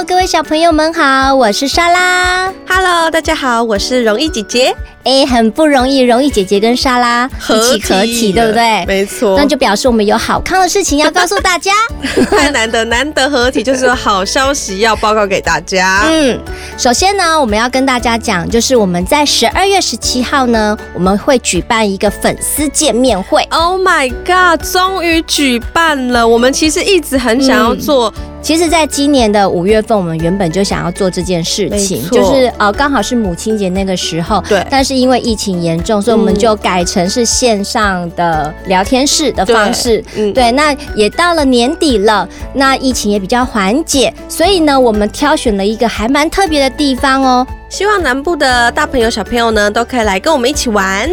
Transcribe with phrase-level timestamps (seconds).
[0.00, 2.50] Hello，各位小朋友们好，我是莎拉。
[2.66, 4.74] Hello，大家好，我是容易姐姐。
[5.04, 8.86] 哎，很不容易，容易姐姐跟莎拉一起合体，对不对？
[8.86, 11.72] 没错，那就表示我们有好康的事情要告诉大家。
[12.30, 16.04] 太难得，难得合体，就是有好消息要报告给大家。
[16.08, 16.40] 嗯，
[16.78, 23.46] 首先呢，我们要跟大家讲，就是我们在十二月十七号呢，我们会举办一个粉丝见面会。
[23.50, 26.26] Oh my god，终于举办了！
[26.26, 28.12] 我们其实一直很想要做。
[28.40, 34.42] 嗯其实，在今年的五月份，我们原本就想要做这件事情，就是呃，刚好是母亲节那个时候。
[34.48, 34.66] 对。
[34.70, 40.02] 但是因为疫情严重，所以我们就改成是线上的聊天室的方式。
[40.16, 40.32] 嗯。
[40.32, 47.46] 对，那也到了年底了，那疫情也比较缓解，所以呢，我们挑选了一个还蛮特别的地方哦。
[47.68, 51.08] 希望南部的大朋友小朋友呢，都可以来跟我们一起玩。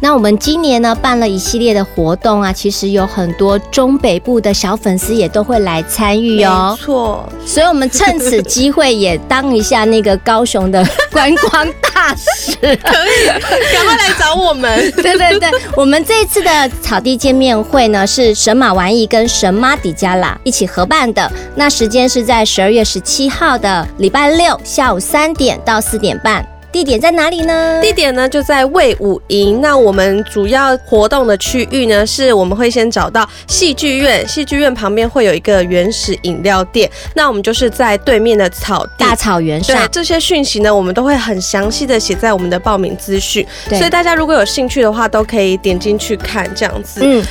[0.00, 6.76] 那我们今年呢，办了一系列的活动啊，其实有很多中北部的小粉丝也都会来参与哦。
[6.78, 13.26] 没错，所以我们趁此机会也当一下那个高雄的观光大使，可以，
[13.74, 14.78] 赶快来找我们。
[15.02, 26.46] 对对对，我们这次的草地见面会呢，是神马玩意跟神妈迪加拉一起合办的，那时间是在十二月十七号的礼拜六下午三点到四点半。
[26.78, 27.80] 地点在哪里呢？
[27.82, 29.60] 地点呢就在魏武营。
[29.60, 36.88] 那我们主要活动的区域呢，是我们会先找到戏剧院，戏剧院旁边会有一个原始饮料店。
[37.16, 39.76] 那我们就是在对面的草地大草原上。
[39.76, 43.44] 对，这些讯息呢，我们都会很详细的写在我们的报名资讯。
[43.70, 47.00] 所以大家如果有兴趣的话，都可以点进去看这样子。
[47.02, 47.24] 嗯。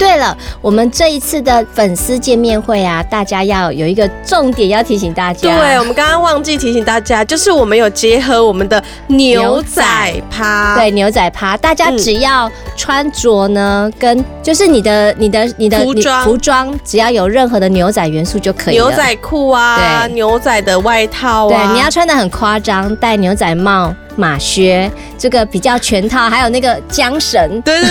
[0.00, 5.54] 对了，我们这一次的粉丝见面会啊，大家要有一个重点要提醒大家。
[5.54, 9.82] 对，我们刚刚忘记提醒大家，就是我们有结合我们的牛仔
[10.30, 10.74] 趴。
[10.74, 18.88] 对，牛仔趴，大家只要穿着呢，跟就是你的、你的、你的服装，服装只要有任何的牛仔元素就可以了。
[18.88, 23.94] 牛仔裤啊，对，牛仔的外套啊，对，你要穿的很夸张，戴牛仔帽。
[24.16, 27.90] 马靴这个比较全套，还有那个缰绳，对对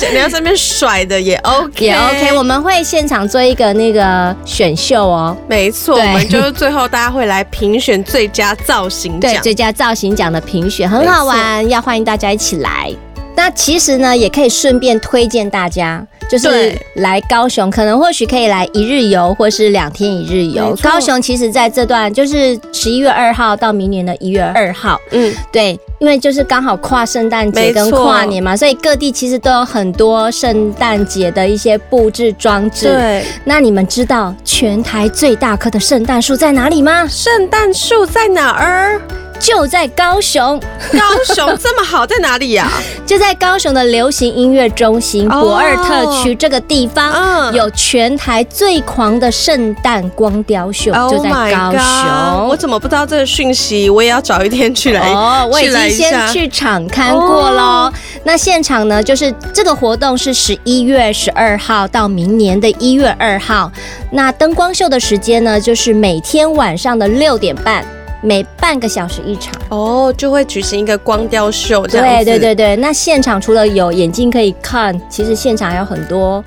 [0.00, 2.32] 对，你要在那边甩的也 OK， 也 OK。
[2.36, 12.92] 我们会现场做一个那个选秀哦，没错，我们就是最后大家会来评选最佳造型奖，对，最佳造型奖的评选很好玩，要欢迎大家一起来。
[13.36, 16.06] 那其实呢，也可以顺便推荐大家。
[16.30, 20.74] 就是来高雄，可能或许可以来一日游，或是两天一日游。
[20.82, 32.86] 高雄其实在这段就是十一月二号到明年的一月二号，嗯，对，因为就是刚好跨圣诞节跟跨年嘛，所以各地其实都有很多圣诞节的一些布置装置。
[32.86, 37.06] 对，那你们知道全台最大棵的圣诞树在哪里吗？
[37.06, 38.98] 圣诞树在哪儿？
[39.42, 40.58] 就在高雄，
[40.92, 42.70] 高雄这么好，在哪里呀？
[43.04, 52.48] 就在高雄的流行音乐中心博二特区这个地方，有全台最狂的圣诞光雕秀，就在高雄。
[52.48, 53.90] 我怎么不知道这个讯息？
[53.90, 55.12] 我也要找一天去来。
[55.12, 57.92] 哦，我已经先去场看过喽。
[58.22, 63.70] 那现场呢，就是这个活动是十一月十二号到明年的一月二号。
[64.12, 67.84] 那灯光秀的时间呢，就是每天晚上的六点半。
[68.22, 72.24] 每半个小时一场哦，就会举行一个光雕秀这样子。
[72.24, 76.42] 对对对对，那现场除了有眼睛可以看，其实现场还有很多。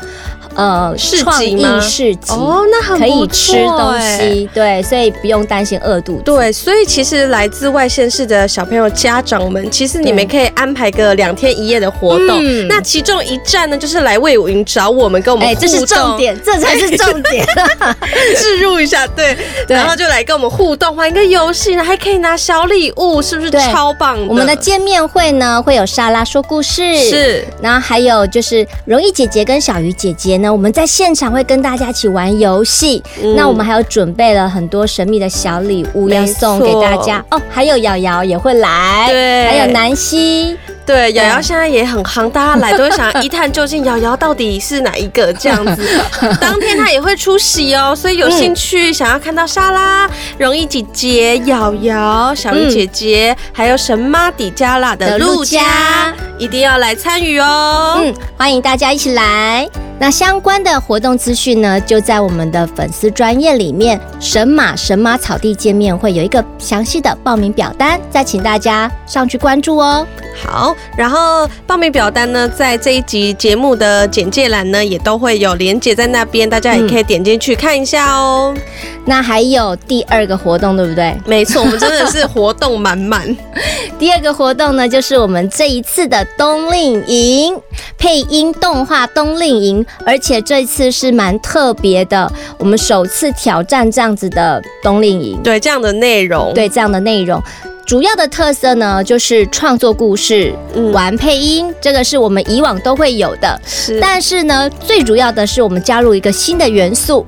[0.56, 6.24] 呃，创意市集哦，那很可以吃东西，对，所以不用担心饿肚子。
[6.24, 12.42] 对，所以其实来自外县市的小朋友家长们，其实你们可以安排个两天一夜的活动。
[12.70, 15.62] 那其中一站呢，就是来魏武营找我们，跟我们互动。
[15.62, 17.46] 这是重点，这才是重点。
[18.38, 19.36] 置入一下，对，
[19.68, 24.26] 然后就来跟我们互动，玩一个游戏呢，还可以拿小礼物，是不是超棒？
[24.26, 30.45] 我们的见面会呢，会有莎拉说故事，是，然后还有就是容易姐姐跟小鱼姐姐呢。
[30.46, 37.26] 那我们在现场会跟大家一起玩游戏，嗯、那我们还有准备了很多神秘的小礼物要送给大家。
[37.32, 45.84] 哦，还有瑶瑶也会来，对，还有南希，对，瑶瑶现在也很夯，大家来都会想一探究竟，瑶瑶到底是哪一个这样子。
[46.40, 50.08] 当天她也会出席哦，所以有兴趣想要看到莎拉、
[50.38, 57.98] 容易姐姐、瑶瑶、小鱼姐姐，嗯、还有神妈底加拉的陆家，一定要来参与哦。
[58.04, 59.68] 嗯，欢迎大家一起来。
[59.98, 70.06] 那相关的活动资讯呢，就在我们的粉丝专业里面，神马神马草地见面会有一个详细的报名表单，再请大家上去关注哦。
[70.36, 78.54] 好，然后报名表单呢，在这一集节目的简介栏呢，也都会有连接在那边，大家也可以点进去看一下哦。
[78.56, 78.62] 嗯、
[79.06, 81.16] 那还有第二个活动，对不对？
[81.26, 83.26] 没错，我们真的是活动满满。
[83.98, 87.58] 第二个活动呢，就是我们这一次的冬令营
[87.98, 89.85] 配音动画冬令营。
[89.86, 97.42] 营，而且这次是蛮特别的，我们首次挑战这样子的冬令营，对这样的内容，对这样的内容。
[97.86, 103.62] 主要的特色呢，就是创作故事、嗯、玩配音，这个是我们以往都会有的。
[103.64, 107.24] 是，但是呢，最主要的是我们加入一个新的元素，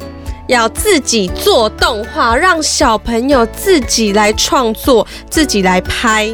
[0.47, 6.29] 要自己做动画，让小朋友自己来创作，自己来拍。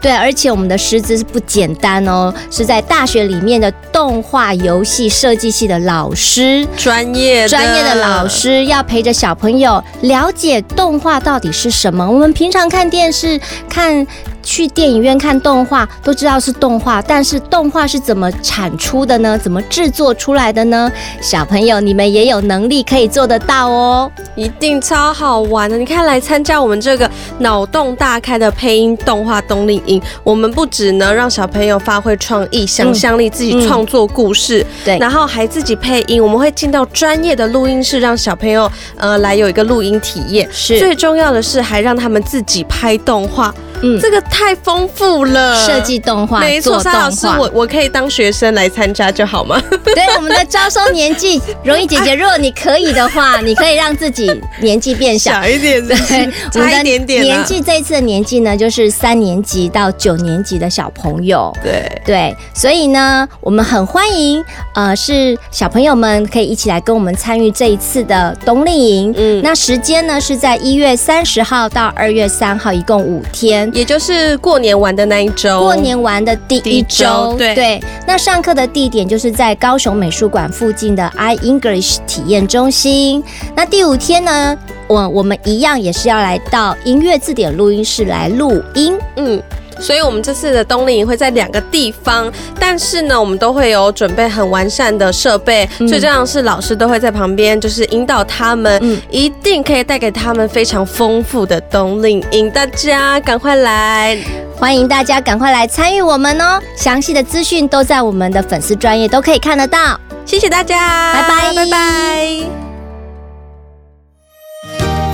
[0.00, 12.08] 对，而且我们的师资是不简单哦，是在大学里面的动画游戏设计系的老师，专业专业的老师要陪着小朋友了解动画到底是什么。
[12.08, 14.06] 我们平常看电视看。
[14.42, 19.38] 去电影院看动画都知道是动画，但是动画是怎么产出的呢？
[19.38, 20.90] 怎么制作出来的呢？
[21.20, 25.76] 小朋友，你们也有能力可以做得到哦，一定超好玩的。
[25.76, 36.22] 你看，来参加我们这个脑洞大开的配音动画冬令营，我们不只能让小朋友发挥创意、想象力，自己创作故事，嗯嗯、对，然后还自己配音。
[36.22, 40.48] 我们会进到专业的录音室，让小朋友呃来有一个录音体验。
[40.50, 43.54] 是，最重要的是还让他们自己拍动画。
[43.82, 45.66] 嗯，这个太丰富了。
[45.66, 49.60] 设计动画，没错，沙老师，我我可以当学生来参加就好吗？
[49.84, 54.30] 对，我们的招收年纪， 容易姐姐，如果你可以的话，你可以让自己
[54.60, 55.96] 年纪变小，小一点，对，
[56.50, 57.22] 差一点点。
[57.22, 61.52] 年纪这一次的年纪呢，就是三年级到九年级的小朋友。
[61.62, 64.44] 对对，所以呢，我们很欢迎，
[64.74, 69.14] 呃，是小朋友们可以一起来跟我们参与这一次的冬令营。
[69.16, 73.71] 嗯，那时间呢是在一月三十号到二月三号，一共五天。
[73.72, 77.80] 也就是过年玩的那一周，过年玩的第一周，对对。
[78.06, 83.24] 那上课的地点就是在高雄美术馆附近的 iEnglish 体验中心。
[83.56, 89.42] 那第五天呢，我我们一样也是要来到音乐字典录音室来录音，嗯。
[89.82, 102.48] 所以，我们这次的冬令营会在两个地方，但是呢，我们都会有准备很完善的设备，嗯、最重要的是老师都会在旁边，就是引导他们，嗯、一定可以带给他们非常丰富的冬令营。
[102.48, 104.16] 大家赶快来，
[104.56, 106.60] 欢迎大家赶快来参与我们哦！
[106.76, 109.98] 详细的资讯都在我们的粉丝专业都可以看得到。
[110.24, 112.38] 谢谢大家，拜拜拜拜。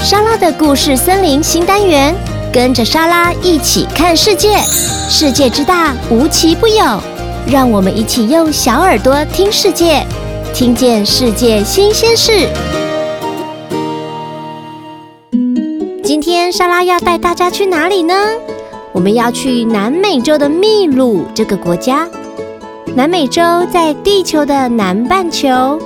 [0.00, 2.14] 莎拉的故事森林新单元。
[2.53, 4.56] 跟着莎拉一起看世界，
[5.09, 7.00] 世界之大无奇不有，
[7.47, 10.03] 让我们一起用小耳朵听世界，
[10.55, 12.49] 听见世界新鲜事。
[16.03, 18.15] 今天莎拉要带大家去哪里呢？
[18.93, 22.09] 我们要去南美洲的秘鲁这个国家。
[22.95, 25.79] 南美洲在地球的南半球，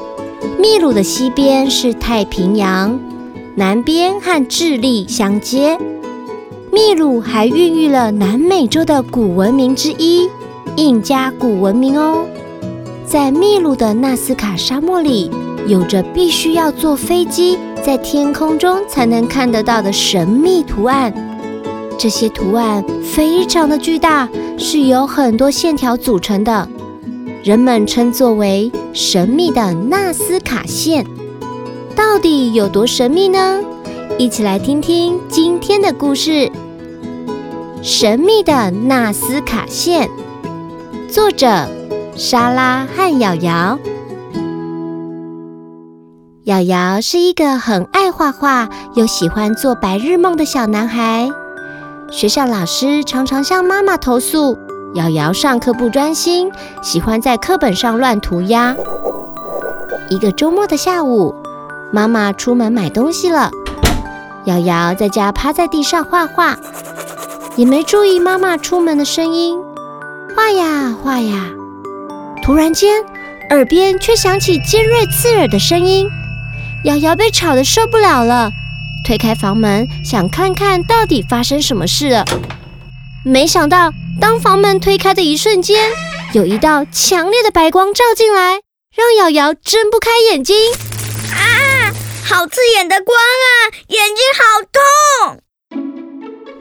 [0.58, 2.98] 秘鲁的西边是太平洋，
[3.56, 5.76] 南边和智利相接。
[6.72, 10.26] 秘鲁还孕育了南美洲的古文明之一——
[10.76, 12.24] 印加古文明哦。
[13.04, 15.30] 在秘鲁的纳斯卡沙漠里，
[15.66, 21.12] 有着必须要坐飞机在天空中才能看得到的神秘图案。
[21.98, 24.26] 这些图案非常的巨大，
[24.56, 26.66] 是由很多线条组成的，
[27.44, 31.04] 人们称作为神秘的纳斯卡线。
[31.94, 33.60] 到底有多神秘呢？
[34.18, 36.50] 一起来听听今天的故事。
[37.82, 40.08] 神秘的纳斯卡线，
[41.10, 41.68] 作者
[42.14, 43.76] 莎拉和瑶瑶。
[46.44, 51.28] 瑶瑶是一个很爱画画又喜欢做白日梦的小男孩。
[52.08, 54.56] 学校老师常常向妈妈投诉，
[54.94, 56.52] 瑶瑶上课不专心，
[56.82, 58.76] 喜欢在课本上乱涂鸦。
[60.08, 61.34] 一个周末的下午，
[61.92, 63.50] 妈妈出门买东西了，
[64.44, 66.56] 瑶瑶在家趴在地上画画。
[67.54, 69.58] 也没注意妈妈出门的声音，
[70.34, 71.50] 画呀画呀，
[72.42, 73.04] 突然间，
[73.50, 76.08] 耳边却响起尖锐刺耳的声音。
[76.84, 78.50] 瑶瑶被吵得受不了了，
[79.06, 82.24] 推开房门，想看看到底发生什么事了。
[83.22, 85.90] 没想到，当房门推开的一瞬间，
[86.32, 88.62] 有一道强烈的白光照进来，
[88.96, 90.56] 让瑶瑶睁不开眼睛。
[91.34, 91.92] 啊，
[92.24, 95.42] 好刺眼的光啊，眼睛好痛！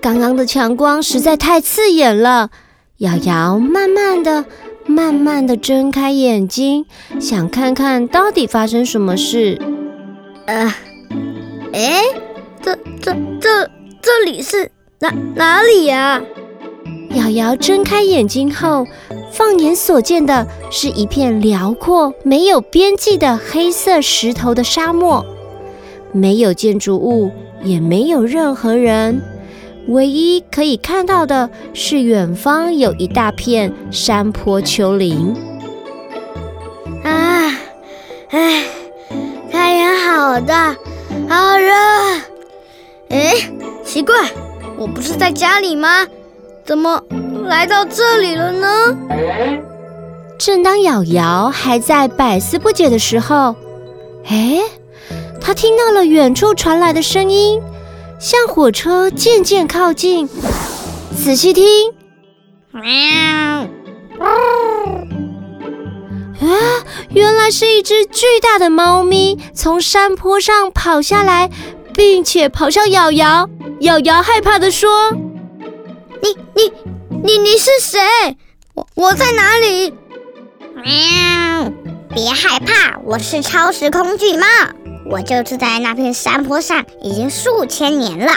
[0.01, 2.49] 刚刚的强光实在太刺眼了，
[2.97, 4.45] 瑶瑶慢慢的、
[4.87, 6.87] 慢慢的睁开眼睛，
[7.19, 9.61] 想看看到底发生什么事。
[10.47, 10.73] 呃，
[11.73, 12.01] 哎，
[12.63, 13.69] 这、这、这、
[14.01, 16.19] 这里是哪哪里呀？
[17.11, 18.87] 瑶瑶睁开眼睛后，
[19.31, 25.23] 放眼所见的是一片辽阔、没有边际的黑色石头的沙漠，
[26.11, 27.29] 没有建筑物，
[27.63, 29.21] 也没有任何人。
[29.87, 35.35] 唯一可以看到的是，远方有一大片山坡丘陵。
[37.03, 37.57] 啊，
[38.29, 38.63] 哎，
[39.51, 40.75] 太阳好大，
[41.27, 41.73] 好热。
[43.09, 43.33] 哎，
[43.83, 44.15] 奇怪，
[44.77, 46.07] 我不是在家里吗？
[46.63, 47.03] 怎么
[47.45, 48.97] 来到这里了呢？
[50.37, 53.55] 正当瑶瑶还在百思不解的时候，
[54.25, 54.59] 哎，
[55.41, 57.61] 她听到了远处传来的声音，
[58.21, 60.29] 像火车渐渐靠近。
[61.17, 61.65] 仔细听，
[62.71, 62.85] 喵！
[66.39, 66.47] 啊，
[67.09, 71.49] 原来是一只巨大的猫咪从山坡上跑下来，
[71.95, 73.49] 并且跑向瑶瑶。
[73.79, 75.11] 瑶瑶害怕地说
[76.21, 76.71] ：“你、你、
[77.23, 77.99] 你、你是谁？
[78.75, 79.95] 我、我在哪里？”
[80.77, 81.71] 喵！
[82.13, 84.45] 别害怕，我是超时空巨猫，
[85.11, 88.31] 我就住在那片山坡上，已经数千年了。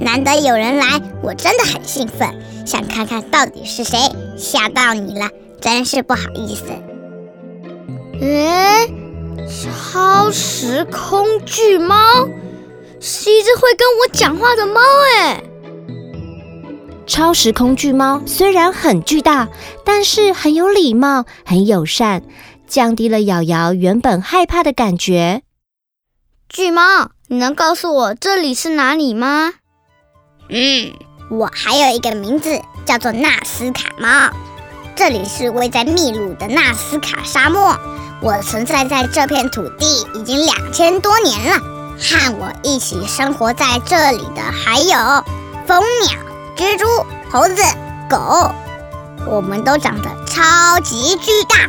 [0.00, 2.32] 难得有人来，我真的很兴奋，
[2.64, 3.98] 想看看到底是谁
[4.36, 5.28] 吓到你了，
[5.60, 6.66] 真是不好意思。
[8.20, 8.88] 诶，
[9.92, 11.96] 超时空巨猫
[13.00, 14.80] 是一只会跟我讲话的猫
[15.18, 15.42] 诶。
[17.06, 19.48] 超时空巨猫虽然很巨大，
[19.84, 22.22] 但是很有礼貌，很友善，
[22.66, 25.42] 降低了瑶瑶原本害怕的感觉。
[26.48, 29.54] 巨猫，你能告诉我这里是哪里吗？
[30.48, 30.92] 嗯，
[31.30, 34.30] 我还有一个名字叫做纳斯卡猫，
[34.94, 37.76] 这里是位在秘鲁的纳斯卡沙漠。
[38.20, 41.58] 我存在在这片土地已经两千多年了，
[41.98, 45.24] 和我一起生活在这里的还有
[45.66, 46.14] 蜂鸟、
[46.56, 46.86] 蜘蛛、
[47.30, 47.62] 猴子、
[48.08, 48.52] 狗，
[49.26, 51.68] 我们都长得超级巨大，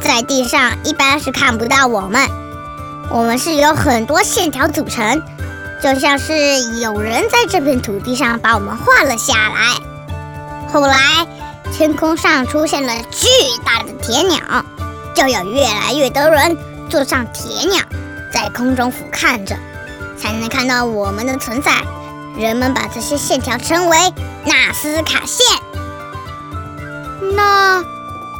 [0.00, 2.43] 在地上一般是看不到我们。
[3.10, 5.22] 我们是由很多线条组成，
[5.82, 9.76] 就像是有人在这片土地上把我们画了下来。
[10.72, 11.26] 后来，
[11.72, 13.28] 天空上出现了巨
[13.64, 14.38] 大的铁鸟。
[15.14, 16.56] 就有越来越多人
[16.90, 17.80] 坐上铁鸟，
[18.32, 19.56] 在空中俯瞰着，
[20.18, 21.70] 才能看到我们的存在。
[22.36, 23.96] 人们把这些线条称为
[24.44, 25.46] 纳斯卡线。
[27.36, 27.80] 那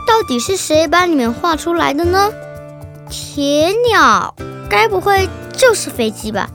[0.05, 2.29] 到底是谁把你们画出来的呢？
[3.09, 4.35] 铁鸟，
[4.69, 6.49] 该不会就是飞机吧？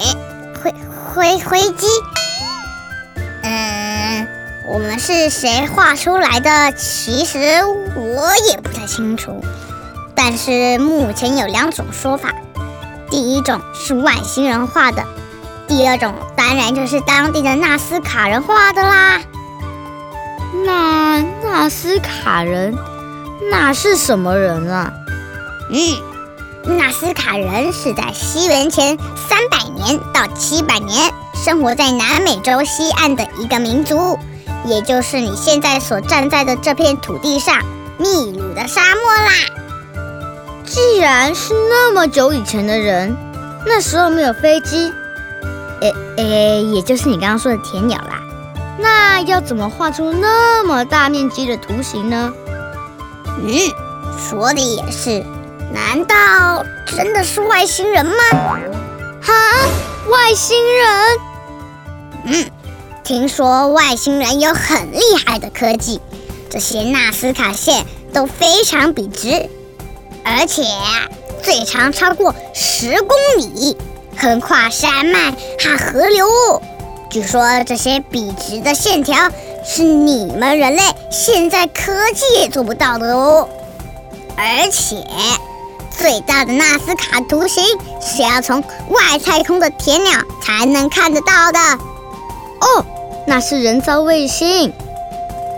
[0.00, 0.14] 哎，
[0.62, 0.74] 飞
[1.14, 1.86] 飞飞机？
[3.42, 4.26] 嗯。
[4.70, 6.72] 我们是谁画出来的？
[6.72, 7.38] 其实
[7.96, 9.42] 我也不太清楚。
[10.14, 12.34] 但是目前有两种说法：
[13.08, 15.02] 第一种是外星人画的，
[15.66, 19.22] 第二种当然就是当地的纳斯卡人画的啦。
[20.66, 22.76] 那纳斯卡人
[23.50, 24.92] 那是什么人啊？
[25.70, 25.78] 嗯，
[26.76, 28.98] 纳斯卡人是在西元前
[29.28, 34.18] 三百年到七百年生活在南美洲西岸的一个民族。
[34.66, 37.62] 也就是你现在所站在的这片土地上，
[37.96, 39.30] 秘鲁的沙漠啦。
[40.66, 43.16] 既然是那么久以前的人，
[43.64, 44.92] 那时候没有飞机，
[45.80, 48.20] 诶诶，也就是你刚刚说的田鸟啦。
[48.78, 52.32] 那要怎么画出那么大面积的图形呢？
[53.42, 53.54] 嗯，
[54.18, 55.24] 说的也是。
[55.72, 58.14] 难道真的是外星人吗？
[59.22, 59.32] 哈，
[60.10, 61.18] 外星人？
[62.24, 62.50] 嗯。
[63.04, 65.98] 听说外星人有很厉害的科技，
[66.50, 69.48] 这些纳斯卡线都非常笔直，
[70.24, 70.62] 而且
[71.42, 73.78] 最长超过十公里，
[74.14, 76.28] 横跨山脉和河流。
[77.08, 79.16] 据说这些笔直的线条
[79.64, 83.48] 是你们人类现在科技也做不到的哦。
[84.36, 84.96] 而且
[85.98, 87.64] 最大的纳斯卡图形
[88.00, 91.58] 是要从外太空的铁鸟才能看得到的
[92.60, 92.84] 哦。
[93.26, 94.72] 那是人造卫星，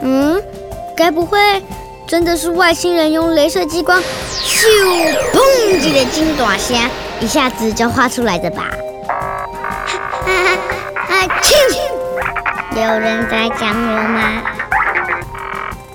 [0.03, 0.43] 嗯，
[0.97, 1.39] 该不会
[2.07, 4.03] 真的是外星人用镭射激光，
[4.43, 4.67] 咻，
[5.33, 8.65] 砰几个金短虾，一下子就画出来的吧？
[10.25, 10.57] 哈哈
[11.07, 11.29] 哈！
[12.75, 14.43] 有人在讲我吗？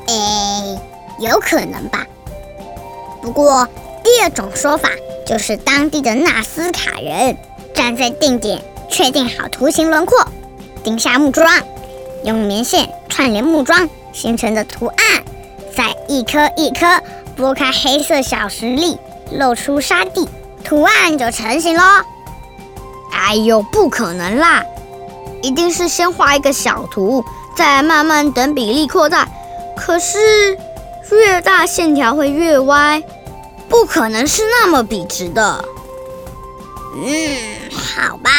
[0.07, 0.79] 哎，
[1.19, 2.05] 有可能吧。
[3.21, 3.67] 不过
[4.15, 4.87] 第二种说法
[5.25, 7.35] 就是当地的纳斯卡人
[7.73, 10.25] 站在定点，确定好图形轮廓。
[10.85, 11.45] 钉下木桩，
[12.23, 14.95] 用棉线串联木桩形成的图案，
[15.75, 17.01] 再一颗一颗
[17.35, 18.97] 拨开黑色小石粒，
[19.33, 20.29] 露出沙地，
[20.63, 21.83] 图案就成型喽。
[23.11, 24.63] 哎呦，不可能啦！
[25.41, 27.21] 一定是先画一个小图，
[27.57, 29.27] 再慢慢等比例扩大。
[29.75, 30.57] 可是
[31.11, 33.03] 越大线条会越歪，
[33.69, 35.65] 不可能是那么笔直的。
[36.95, 38.29] 嗯，好吧。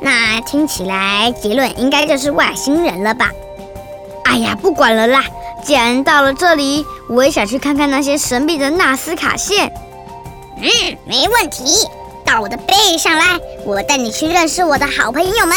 [0.00, 3.30] 那听起来结论应该就是外星人了吧？
[4.24, 5.24] 哎呀，不管了啦，
[5.62, 9.72] 既然到了这里，我也想去看看那些神秘的纳斯卡线。
[10.56, 11.86] 嗯，没问题，
[12.24, 15.56] 到我的背上来，我带你去认识我的好朋友们。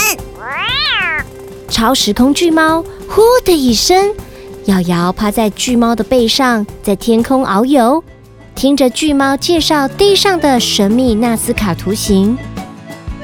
[1.70, 4.14] 超时空巨猫呼的一声，
[4.66, 8.04] 瑶瑶趴在巨猫的背上，在天空遨游，
[8.58, 12.36] 听着巨猫介绍地上的神秘纳斯卡图形。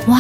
[0.06, 0.16] 哇，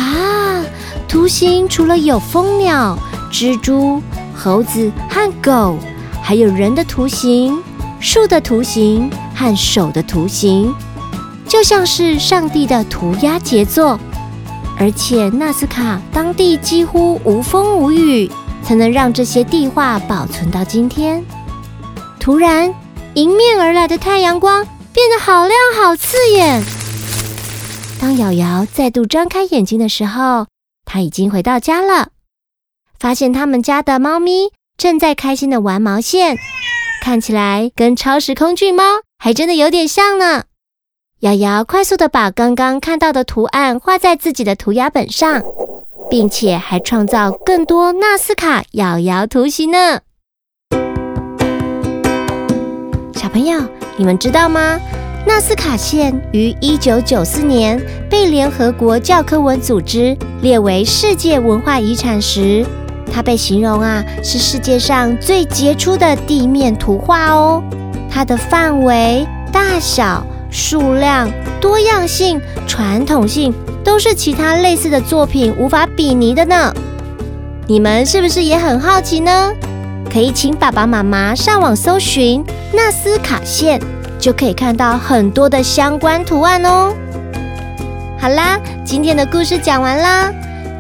[1.08, 2.98] 图形除了有蜂鸟、
[3.32, 4.02] 蜘蛛、
[4.34, 5.78] 猴子和狗，
[6.24, 7.62] 还有人的图形、
[8.00, 10.74] 树的图形和手的图形，
[11.48, 14.00] 就像是上帝的涂鸦杰作。
[14.80, 18.32] 而且纳斯卡当地几乎无风无雨，
[18.64, 21.24] 才能让这些地画保存到今天。
[22.20, 22.74] 突然，
[23.14, 26.64] 迎面而来的太阳光变得好亮、好刺眼。
[28.00, 30.46] 当瑶瑶再度张开眼睛的时候，
[30.86, 32.10] 她已经回到家了，
[33.00, 36.38] 发现他们家的猫咪正在开心的玩毛线，
[37.02, 38.84] 看起来跟超时空巨猫
[39.18, 40.44] 还真的有点像呢。
[41.22, 45.42] 瑶瑶快速的把刚刚看到的图案画在自己的涂鸦本上，
[46.10, 50.02] 并且还创造更多纳斯卡瑶瑶图形呢。
[53.16, 53.58] 小朋友，
[53.98, 54.80] 你们知道吗？
[55.26, 62.66] 纳斯卡线于一九九四年被联合国教科文组织列为世界文化遗产时，
[63.12, 67.64] 它被形容啊是世界上最杰出的地面图画哦。
[68.10, 70.26] 它的范围、大小。
[70.56, 71.28] 数量、
[71.60, 73.52] 多样性、传统性
[73.84, 76.72] 都是其他类似的作品无法比拟的呢。
[77.66, 79.52] 你们是不是也很好奇呢？
[80.14, 83.82] 可以请爸爸妈妈上网搜寻纳斯卡线，
[84.20, 86.94] 就可以看到很多的相关图案哦。
[88.20, 90.32] 好啦，今天的故事讲完啦。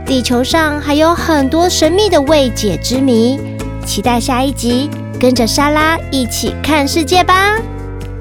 [0.05, 3.39] 地球上还有很多神秘的未解之谜，
[3.87, 4.87] 期待下一集，
[5.19, 7.57] 跟着莎拉一起看世界吧。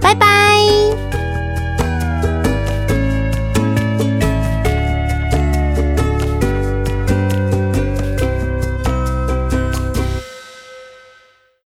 [0.00, 0.56] 拜拜。